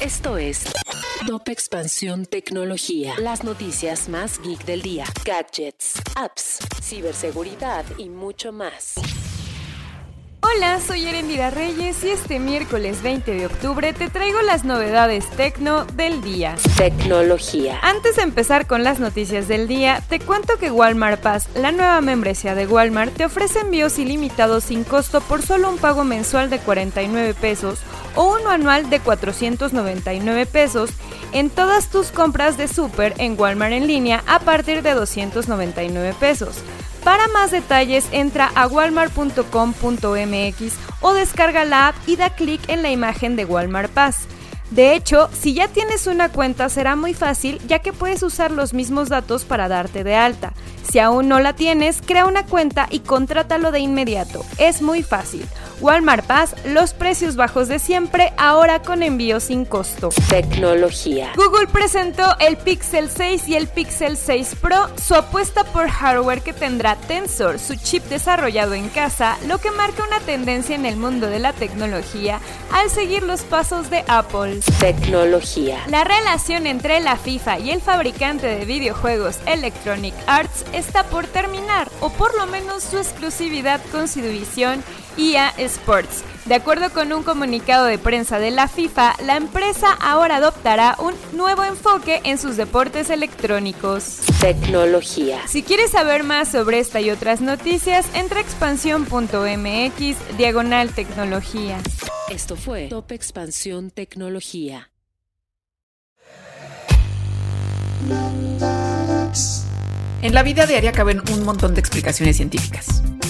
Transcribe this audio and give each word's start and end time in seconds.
Esto 0.00 0.38
es 0.38 0.72
Top 1.26 1.48
Expansión 1.48 2.26
Tecnología. 2.26 3.14
Las 3.18 3.42
noticias 3.42 4.08
más 4.08 4.40
geek 4.40 4.64
del 4.64 4.82
día. 4.82 5.04
Gadgets, 5.24 5.94
apps, 6.14 6.58
ciberseguridad 6.80 7.84
y 7.98 8.08
mucho 8.08 8.52
más. 8.52 8.94
Hola, 10.40 10.80
soy 10.80 11.06
Erendira 11.06 11.50
Reyes 11.50 12.04
y 12.04 12.10
este 12.10 12.38
miércoles 12.38 13.02
20 13.02 13.34
de 13.34 13.46
octubre 13.46 13.92
te 13.92 14.08
traigo 14.08 14.40
las 14.42 14.64
novedades 14.64 15.28
tecno 15.30 15.84
del 15.86 16.22
día. 16.22 16.54
Tecnología. 16.76 17.80
Antes 17.82 18.14
de 18.14 18.22
empezar 18.22 18.68
con 18.68 18.84
las 18.84 19.00
noticias 19.00 19.48
del 19.48 19.66
día, 19.66 20.00
te 20.08 20.20
cuento 20.20 20.56
que 20.58 20.70
Walmart 20.70 21.20
Pass, 21.20 21.48
la 21.56 21.72
nueva 21.72 22.00
membresía 22.00 22.54
de 22.54 22.68
Walmart, 22.68 23.12
te 23.16 23.24
ofrece 23.24 23.58
envíos 23.58 23.98
ilimitados 23.98 24.64
sin 24.64 24.84
costo 24.84 25.20
por 25.20 25.42
solo 25.42 25.68
un 25.68 25.78
pago 25.78 26.04
mensual 26.04 26.48
de 26.48 26.60
49 26.60 27.34
pesos 27.34 27.80
o 28.18 28.34
uno 28.34 28.50
anual 28.50 28.90
de 28.90 28.98
499 28.98 30.46
pesos 30.46 30.90
en 31.32 31.50
todas 31.50 31.88
tus 31.88 32.10
compras 32.10 32.58
de 32.58 32.66
súper 32.66 33.14
en 33.18 33.38
Walmart 33.38 33.72
en 33.72 33.86
línea 33.86 34.24
a 34.26 34.40
partir 34.40 34.82
de 34.82 34.94
299 34.94 36.14
pesos. 36.18 36.56
Para 37.04 37.28
más 37.28 37.52
detalles 37.52 38.08
entra 38.10 38.50
a 38.56 38.66
walmart.com.mx 38.66 40.72
o 41.00 41.14
descarga 41.14 41.64
la 41.64 41.86
app 41.88 41.96
y 42.08 42.16
da 42.16 42.30
clic 42.30 42.60
en 42.68 42.82
la 42.82 42.90
imagen 42.90 43.36
de 43.36 43.44
Walmart 43.44 43.92
Pass. 43.92 44.26
De 44.72 44.94
hecho, 44.94 45.30
si 45.32 45.54
ya 45.54 45.68
tienes 45.68 46.08
una 46.08 46.28
cuenta 46.28 46.68
será 46.68 46.96
muy 46.96 47.14
fácil 47.14 47.60
ya 47.68 47.78
que 47.78 47.92
puedes 47.92 48.24
usar 48.24 48.50
los 48.50 48.74
mismos 48.74 49.08
datos 49.08 49.44
para 49.44 49.68
darte 49.68 50.02
de 50.02 50.16
alta. 50.16 50.54
Si 50.90 50.98
aún 50.98 51.28
no 51.28 51.38
la 51.38 51.54
tienes, 51.54 52.02
crea 52.04 52.26
una 52.26 52.46
cuenta 52.46 52.88
y 52.90 52.98
contrátalo 52.98 53.70
de 53.70 53.78
inmediato. 53.78 54.44
Es 54.58 54.82
muy 54.82 55.04
fácil. 55.04 55.46
Walmart 55.80 56.26
Pass, 56.26 56.54
los 56.64 56.92
precios 56.92 57.36
bajos 57.36 57.68
de 57.68 57.78
siempre, 57.78 58.32
ahora 58.36 58.82
con 58.82 59.02
envío 59.02 59.40
sin 59.40 59.64
costo. 59.64 60.10
Tecnología. 60.28 61.32
Google 61.36 61.68
presentó 61.68 62.24
el 62.40 62.56
Pixel 62.56 63.08
6 63.10 63.48
y 63.48 63.56
el 63.56 63.68
Pixel 63.68 64.16
6 64.16 64.56
Pro, 64.60 64.88
su 65.00 65.14
apuesta 65.14 65.64
por 65.64 65.88
hardware 65.88 66.42
que 66.42 66.52
tendrá 66.52 66.96
Tensor, 66.96 67.58
su 67.58 67.76
chip 67.76 68.04
desarrollado 68.04 68.74
en 68.74 68.88
casa, 68.88 69.38
lo 69.46 69.58
que 69.58 69.70
marca 69.70 70.04
una 70.04 70.20
tendencia 70.20 70.74
en 70.74 70.84
el 70.84 70.96
mundo 70.96 71.28
de 71.28 71.38
la 71.38 71.52
tecnología 71.52 72.40
al 72.72 72.90
seguir 72.90 73.22
los 73.22 73.42
pasos 73.42 73.90
de 73.90 74.04
Apple. 74.08 74.60
Tecnología. 74.80 75.78
La 75.88 76.04
relación 76.04 76.66
entre 76.66 77.00
la 77.00 77.16
FIFA 77.16 77.60
y 77.60 77.70
el 77.70 77.80
fabricante 77.80 78.46
de 78.46 78.64
videojuegos 78.64 79.38
Electronic 79.46 80.14
Arts 80.26 80.64
está 80.72 81.04
por 81.04 81.26
terminar, 81.26 81.88
o 82.00 82.10
por 82.10 82.36
lo 82.36 82.46
menos 82.46 82.82
su 82.82 82.98
exclusividad 82.98 83.80
con 83.92 84.08
su 84.08 84.20
división 84.20 84.82
EA 85.18 85.52
Sports. 85.58 86.22
De 86.46 86.54
acuerdo 86.54 86.90
con 86.90 87.12
un 87.12 87.22
comunicado 87.22 87.84
de 87.84 87.98
prensa 87.98 88.38
de 88.38 88.50
la 88.50 88.68
FIFA, 88.68 89.16
la 89.24 89.36
empresa 89.36 89.92
ahora 90.00 90.36
adoptará 90.36 90.96
un 90.98 91.14
nuevo 91.36 91.64
enfoque 91.64 92.22
en 92.24 92.38
sus 92.38 92.56
deportes 92.56 93.10
electrónicos. 93.10 94.20
Tecnología. 94.40 95.40
Si 95.46 95.62
quieres 95.62 95.90
saber 95.90 96.24
más 96.24 96.50
sobre 96.50 96.78
esta 96.78 97.00
y 97.00 97.10
otras 97.10 97.40
noticias, 97.40 98.06
entra 98.14 98.38
a 98.38 98.42
expansión.mx 98.42 100.38
diagonal 100.38 100.90
tecnología. 100.94 101.78
Esto 102.30 102.56
fue 102.56 102.88
Top 102.88 103.12
Expansión 103.12 103.90
Tecnología. 103.90 104.90
En 110.22 110.34
la 110.34 110.42
vida 110.42 110.66
diaria 110.66 110.92
caben 110.92 111.22
un 111.32 111.44
montón 111.44 111.74
de 111.74 111.80
explicaciones 111.80 112.36
científicas. 112.36 113.02